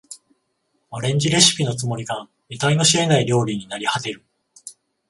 [0.89, 4.25] アレンジレシピのつもりが得体の知れない料理になりはてる